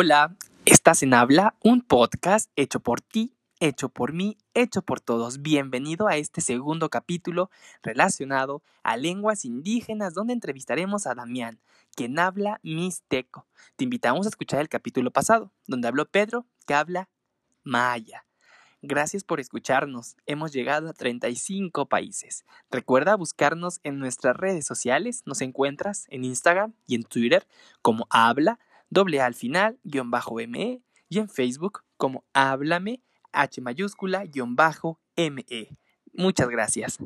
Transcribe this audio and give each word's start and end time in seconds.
Hola, 0.00 0.36
estás 0.64 1.02
en 1.02 1.12
Habla, 1.12 1.56
un 1.60 1.82
podcast 1.82 2.52
hecho 2.54 2.78
por 2.78 3.00
ti, 3.00 3.34
hecho 3.58 3.88
por 3.88 4.12
mí, 4.12 4.38
hecho 4.54 4.82
por 4.82 5.00
todos. 5.00 5.42
Bienvenido 5.42 6.06
a 6.06 6.16
este 6.16 6.40
segundo 6.40 6.88
capítulo 6.88 7.50
relacionado 7.82 8.62
a 8.84 8.96
lenguas 8.96 9.44
indígenas 9.44 10.14
donde 10.14 10.34
entrevistaremos 10.34 11.08
a 11.08 11.16
Damián, 11.16 11.58
quien 11.96 12.16
habla 12.20 12.60
mixteco. 12.62 13.48
Te 13.74 13.82
invitamos 13.82 14.24
a 14.26 14.28
escuchar 14.28 14.60
el 14.60 14.68
capítulo 14.68 15.10
pasado, 15.10 15.50
donde 15.66 15.88
habló 15.88 16.06
Pedro, 16.08 16.46
que 16.64 16.74
habla 16.74 17.08
maya. 17.64 18.24
Gracias 18.80 19.24
por 19.24 19.40
escucharnos. 19.40 20.14
Hemos 20.26 20.52
llegado 20.52 20.88
a 20.88 20.92
35 20.92 21.88
países. 21.88 22.44
Recuerda 22.70 23.16
buscarnos 23.16 23.80
en 23.82 23.98
nuestras 23.98 24.36
redes 24.36 24.64
sociales. 24.64 25.24
Nos 25.26 25.40
encuentras 25.40 26.06
en 26.10 26.22
Instagram 26.22 26.74
y 26.86 26.94
en 26.94 27.02
Twitter 27.02 27.48
como 27.82 28.06
habla 28.10 28.60
doble 28.90 29.20
A 29.20 29.26
al 29.26 29.34
final, 29.34 29.78
guion 29.84 30.10
bajo 30.10 30.36
ME, 30.36 30.82
y 31.08 31.18
en 31.18 31.28
Facebook 31.28 31.82
como 31.96 32.24
Háblame, 32.32 33.02
H 33.32 33.60
mayúscula, 33.60 34.24
guion 34.24 34.56
bajo 34.56 35.00
ME. 35.16 35.76
Muchas 36.14 36.48
gracias. 36.48 36.98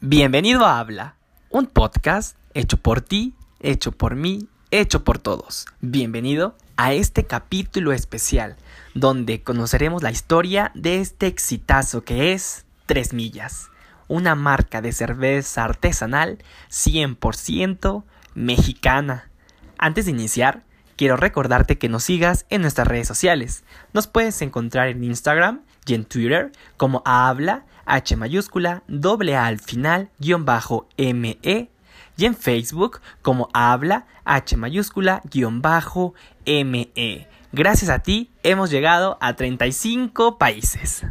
Bienvenido 0.00 0.64
a 0.64 0.78
Habla, 0.78 1.16
un 1.50 1.66
podcast 1.66 2.36
hecho 2.54 2.76
por 2.76 3.00
ti, 3.00 3.34
hecho 3.60 3.92
por 3.92 4.14
mí, 4.14 4.48
hecho 4.70 5.04
por 5.04 5.18
todos. 5.18 5.66
Bienvenido 5.80 6.56
a 6.76 6.92
este 6.92 7.24
capítulo 7.24 7.92
especial, 7.92 8.56
donde 8.94 9.42
conoceremos 9.42 10.02
la 10.02 10.10
historia 10.10 10.70
de 10.74 11.00
este 11.00 11.26
exitazo 11.26 12.04
que 12.04 12.32
es 12.32 12.66
Tres 12.86 13.12
Millas, 13.12 13.68
una 14.08 14.34
marca 14.34 14.80
de 14.80 14.92
cerveza 14.92 15.64
artesanal 15.64 16.38
100% 16.70 18.04
mexicana 18.34 19.30
antes 19.78 20.06
de 20.06 20.10
iniciar, 20.12 20.62
quiero 20.96 21.16
recordarte 21.16 21.78
que 21.78 21.88
nos 21.88 22.04
sigas 22.04 22.46
en 22.48 22.62
nuestras 22.62 22.88
redes 22.88 23.08
sociales. 23.08 23.64
Nos 23.92 24.06
puedes 24.06 24.40
encontrar 24.42 24.88
en 24.88 25.04
Instagram 25.04 25.62
y 25.86 25.94
en 25.94 26.04
Twitter 26.04 26.52
como 26.76 27.02
habla 27.04 27.64
H 27.84 28.16
mayúscula 28.16 28.82
doble 28.88 29.36
A 29.36 29.46
al 29.46 29.60
final 29.60 30.10
guion 30.18 30.44
bajo 30.44 30.88
ME 30.98 31.70
y 32.16 32.24
en 32.24 32.34
Facebook 32.34 33.00
como 33.22 33.48
habla 33.52 34.06
H 34.24 34.56
mayúscula 34.56 35.22
guion 35.30 35.62
bajo 35.62 36.14
ME. 36.44 37.28
Gracias 37.52 37.90
a 37.90 38.00
ti 38.00 38.30
hemos 38.42 38.70
llegado 38.70 39.18
a 39.20 39.34
35 39.34 40.38
países. 40.38 41.06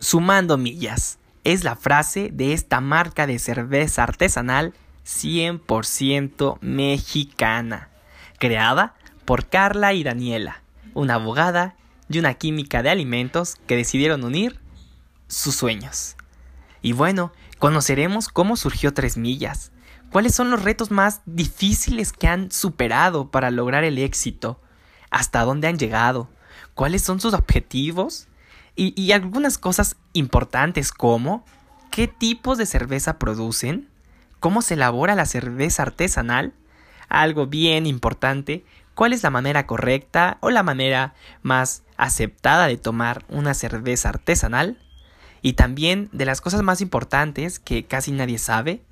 Sumando 0.00 0.58
millas 0.58 1.18
es 1.44 1.64
la 1.64 1.76
frase 1.76 2.30
de 2.32 2.52
esta 2.52 2.80
marca 2.80 3.26
de 3.26 3.38
cerveza 3.38 4.02
artesanal 4.02 4.74
100% 5.08 6.58
mexicana, 6.60 7.88
creada 8.38 8.94
por 9.24 9.48
Carla 9.48 9.94
y 9.94 10.04
Daniela, 10.04 10.62
una 10.92 11.14
abogada 11.14 11.76
y 12.10 12.18
una 12.18 12.34
química 12.34 12.82
de 12.82 12.90
alimentos 12.90 13.56
que 13.66 13.76
decidieron 13.76 14.22
unir 14.22 14.60
sus 15.26 15.54
sueños. 15.54 16.14
Y 16.82 16.92
bueno, 16.92 17.32
conoceremos 17.58 18.28
cómo 18.28 18.56
surgió 18.56 18.92
Tres 18.92 19.16
Millas, 19.16 19.72
cuáles 20.12 20.34
son 20.34 20.50
los 20.50 20.62
retos 20.62 20.90
más 20.90 21.22
difíciles 21.24 22.12
que 22.12 22.28
han 22.28 22.50
superado 22.50 23.30
para 23.30 23.50
lograr 23.50 23.84
el 23.84 23.96
éxito, 23.96 24.60
hasta 25.10 25.42
dónde 25.42 25.68
han 25.68 25.78
llegado, 25.78 26.28
cuáles 26.74 27.02
son 27.02 27.18
sus 27.18 27.32
objetivos 27.32 28.28
y, 28.76 28.92
y 29.00 29.12
algunas 29.12 29.56
cosas 29.56 29.96
importantes 30.12 30.92
como 30.92 31.46
qué 31.90 32.08
tipos 32.08 32.58
de 32.58 32.66
cerveza 32.66 33.18
producen, 33.18 33.88
cómo 34.40 34.62
se 34.62 34.74
elabora 34.74 35.14
la 35.14 35.26
cerveza 35.26 35.82
artesanal, 35.82 36.52
algo 37.08 37.46
bien 37.46 37.86
importante, 37.86 38.64
cuál 38.94 39.12
es 39.12 39.22
la 39.22 39.30
manera 39.30 39.66
correcta 39.66 40.38
o 40.40 40.50
la 40.50 40.62
manera 40.62 41.14
más 41.42 41.82
aceptada 41.96 42.66
de 42.66 42.76
tomar 42.76 43.24
una 43.28 43.54
cerveza 43.54 44.10
artesanal, 44.10 44.78
y 45.40 45.52
también 45.52 46.08
de 46.12 46.24
las 46.24 46.40
cosas 46.40 46.62
más 46.62 46.80
importantes 46.80 47.58
que 47.58 47.86
casi 47.86 48.10
nadie 48.12 48.38
sabe, 48.38 48.82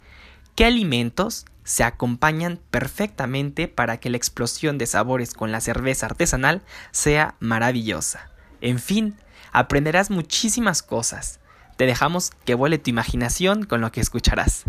qué 0.55 0.65
alimentos 0.65 1.45
se 1.65 1.83
acompañan 1.83 2.61
perfectamente 2.71 3.67
para 3.67 3.99
que 3.99 4.09
la 4.09 4.17
explosión 4.17 4.79
de 4.79 4.87
sabores 4.87 5.35
con 5.35 5.51
la 5.51 5.61
cerveza 5.61 6.07
artesanal 6.07 6.63
sea 6.93 7.35
maravillosa. 7.41 8.31
En 8.61 8.79
fin, 8.79 9.17
aprenderás 9.53 10.11
muchísimas 10.11 10.83
cosas. 10.83 11.41
Te 11.77 11.87
dejamos 11.87 12.31
que 12.45 12.55
vuele 12.55 12.79
tu 12.79 12.91
imaginación 12.91 13.65
con 13.65 13.81
lo 13.81 13.91
que 13.91 14.01
escucharás. 14.01 14.65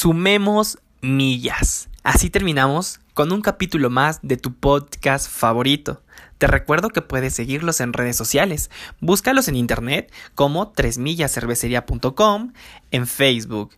Sumemos 0.00 0.78
millas. 1.02 1.90
Así 2.04 2.30
terminamos 2.30 3.00
con 3.12 3.32
un 3.32 3.42
capítulo 3.42 3.90
más 3.90 4.18
de 4.22 4.38
tu 4.38 4.54
podcast 4.54 5.28
favorito. 5.28 6.02
Te 6.38 6.46
recuerdo 6.46 6.88
que 6.88 7.02
puedes 7.02 7.34
seguirlos 7.34 7.82
en 7.82 7.92
redes 7.92 8.16
sociales. 8.16 8.70
Búscalos 9.00 9.46
en 9.48 9.56
internet 9.56 10.10
como 10.34 10.72
3millacervecería.com, 10.72 12.54
en 12.90 13.06
Facebook 13.06 13.72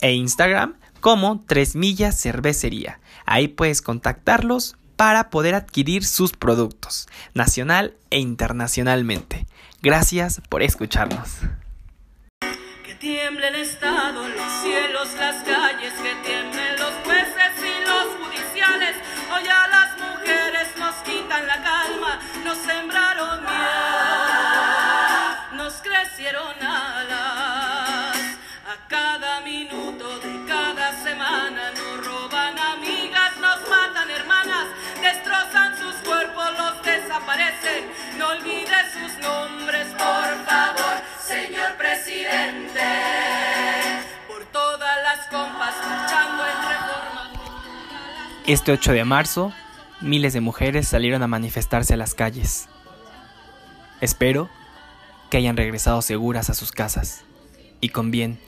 e 0.00 0.14
Instagram 0.14 0.78
como 1.00 1.44
3 1.46 1.76
millas 1.76 2.18
cervecería. 2.18 2.98
Ahí 3.26 3.48
puedes 3.48 3.82
contactarlos 3.82 4.78
para 4.96 5.28
poder 5.28 5.54
adquirir 5.54 6.06
sus 6.06 6.32
productos, 6.32 7.08
nacional 7.34 7.94
e 8.08 8.20
internacionalmente. 8.20 9.46
Gracias 9.82 10.40
por 10.48 10.62
escucharnos 10.62 11.40
tiemble 12.98 13.48
el 13.48 13.54
Estado, 13.56 14.28
los 14.28 14.52
cielos, 14.62 15.08
las 15.18 15.42
calles, 15.44 15.92
que 15.94 16.14
tiemblen 16.26 16.76
los 16.78 16.92
jueces 17.04 17.37
Este 48.48 48.72
8 48.72 48.94
de 48.94 49.04
marzo, 49.04 49.52
miles 50.00 50.32
de 50.32 50.40
mujeres 50.40 50.88
salieron 50.88 51.22
a 51.22 51.26
manifestarse 51.26 51.92
a 51.92 51.98
las 51.98 52.14
calles. 52.14 52.66
Espero 54.00 54.48
que 55.28 55.36
hayan 55.36 55.58
regresado 55.58 56.00
seguras 56.00 56.48
a 56.48 56.54
sus 56.54 56.72
casas 56.72 57.26
y 57.82 57.90
con 57.90 58.10
bien. 58.10 58.40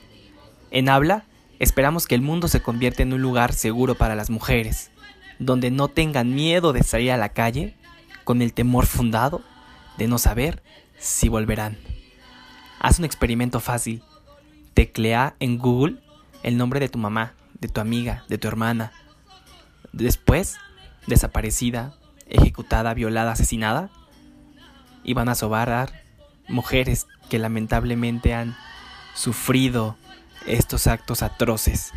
En 0.71 0.89
habla, 0.89 1.25
esperamos 1.59 2.07
que 2.07 2.15
el 2.15 2.23
mundo 2.23 2.47
se 2.47 2.63
convierta 2.63 3.03
en 3.03 3.13
un 3.13 3.21
lugar 3.21 3.53
seguro 3.53 3.93
para 3.93 4.15
las 4.15 4.31
mujeres, 4.31 4.89
donde 5.37 5.69
no 5.69 5.87
tengan 5.87 6.33
miedo 6.33 6.73
de 6.73 6.81
salir 6.81 7.11
a 7.11 7.17
la 7.17 7.29
calle 7.29 7.75
con 8.23 8.41
el 8.41 8.53
temor 8.53 8.87
fundado 8.87 9.43
de 9.99 10.07
no 10.07 10.17
saber 10.17 10.63
si 10.97 11.29
volverán. 11.29 11.77
Haz 12.79 12.97
un 12.97 13.05
experimento 13.05 13.59
fácil. 13.59 14.01
Teclea 14.73 15.35
en 15.39 15.59
Google 15.59 15.97
el 16.41 16.57
nombre 16.57 16.79
de 16.79 16.89
tu 16.89 16.97
mamá, 16.97 17.35
de 17.59 17.67
tu 17.67 17.79
amiga, 17.81 18.25
de 18.29 18.39
tu 18.39 18.47
hermana, 18.47 18.93
después 19.91 20.57
desaparecida, 21.07 21.93
ejecutada, 22.27 22.93
violada, 22.93 23.31
asesinada, 23.31 23.89
iban 25.03 25.29
a 25.29 25.35
sobar 25.35 26.03
mujeres 26.47 27.07
que 27.29 27.39
lamentablemente 27.39 28.33
han 28.33 28.55
sufrido 29.13 29.97
estos 30.45 30.87
actos 30.87 31.21
atroces. 31.21 31.91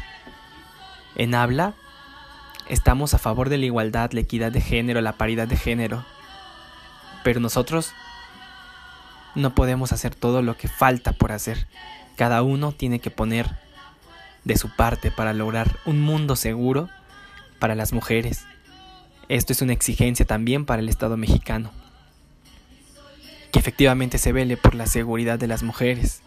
En 1.16 1.34
habla, 1.34 1.74
estamos 2.68 3.14
a 3.14 3.18
favor 3.18 3.48
de 3.48 3.58
la 3.58 3.66
igualdad, 3.66 4.12
la 4.12 4.20
equidad 4.20 4.52
de 4.52 4.60
género, 4.60 5.00
la 5.00 5.12
paridad 5.12 5.48
de 5.48 5.56
género, 5.56 6.04
pero 7.22 7.40
nosotros 7.40 7.92
no 9.34 9.54
podemos 9.54 9.92
hacer 9.92 10.14
todo 10.14 10.42
lo 10.42 10.56
que 10.56 10.68
falta 10.68 11.12
por 11.12 11.32
hacer. 11.32 11.66
Cada 12.16 12.42
uno 12.42 12.72
tiene 12.72 13.00
que 13.00 13.10
poner 13.10 13.58
de 14.44 14.56
su 14.56 14.70
parte 14.74 15.10
para 15.10 15.32
lograr 15.32 15.78
un 15.84 16.00
mundo 16.00 16.36
seguro 16.36 16.88
para 17.64 17.74
las 17.74 17.94
mujeres. 17.94 18.44
Esto 19.30 19.54
es 19.54 19.62
una 19.62 19.72
exigencia 19.72 20.26
también 20.26 20.66
para 20.66 20.82
el 20.82 20.88
Estado 20.90 21.16
mexicano. 21.16 21.70
Que 23.52 23.58
efectivamente 23.58 24.18
se 24.18 24.32
vele 24.32 24.58
por 24.58 24.74
la 24.74 24.84
seguridad 24.84 25.38
de 25.38 25.46
las 25.46 25.62
mujeres. 25.62 26.20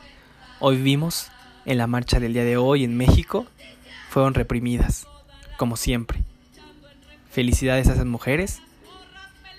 Hoy 0.60 0.81
vimos 0.81 1.28
en 1.66 1.78
la 1.78 1.86
marcha 1.86 2.19
del 2.19 2.34
día 2.34 2.44
de 2.44 2.57
hoy 2.57 2.84
en 2.84 2.98
México, 2.98 3.45
fueron 4.10 4.34
reprimidas, 4.34 5.06
como 5.57 5.78
siempre. 5.78 6.24
Felicidades 7.30 7.88
a 7.88 7.94
esas 7.94 8.07
mujeres 8.07 8.60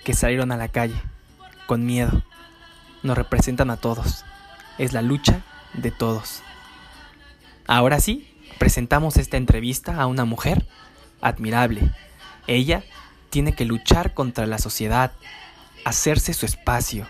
que 0.03 0.13
salieron 0.13 0.51
a 0.51 0.57
la 0.57 0.67
calle, 0.67 1.01
con 1.65 1.85
miedo. 1.85 2.23
Nos 3.03 3.17
representan 3.17 3.69
a 3.69 3.77
todos. 3.77 4.25
Es 4.77 4.91
la 4.91 5.01
lucha 5.01 5.45
de 5.75 5.91
todos. 5.91 6.43
Ahora 7.67 8.01
sí, 8.01 8.29
presentamos 8.57 9.15
esta 9.15 9.37
entrevista 9.37 9.95
a 9.95 10.07
una 10.07 10.25
mujer 10.25 10.65
admirable. 11.21 11.91
Ella 12.47 12.83
tiene 13.29 13.53
que 13.53 13.65
luchar 13.65 14.13
contra 14.13 14.47
la 14.47 14.57
sociedad, 14.57 15.11
hacerse 15.85 16.33
su 16.33 16.45
espacio. 16.45 17.07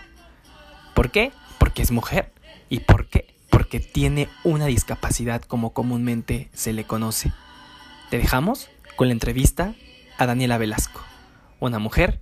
¿Por 0.94 1.10
qué? 1.10 1.32
Porque 1.58 1.82
es 1.82 1.90
mujer. 1.90 2.32
¿Y? 2.68 2.80
Porque 2.80 3.80
tiene 3.80 4.28
una 4.44 4.66
discapacidad 4.66 5.42
como 5.42 5.72
comúnmente 5.72 6.50
se 6.52 6.72
le 6.72 6.84
conoce. 6.84 7.32
Te 8.10 8.18
dejamos 8.18 8.68
con 8.96 9.08
la 9.08 9.12
entrevista 9.12 9.74
a 10.18 10.26
Daniela 10.26 10.58
Velasco, 10.58 11.00
una 11.60 11.78
mujer 11.78 12.20